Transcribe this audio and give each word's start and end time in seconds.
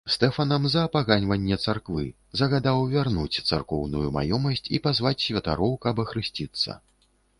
Стэфанам 0.13 0.63
за 0.75 0.79
апаганьванне 0.87 1.57
царквы, 1.67 2.05
загадаў 2.41 2.81
вярнуць 2.95 3.41
царкоўную 3.49 4.07
маёмасць 4.19 4.65
і 4.77 4.81
пазваць 4.87 5.15
святароў, 5.27 5.71
каб 5.85 6.03
ахрысціцца. 6.07 6.71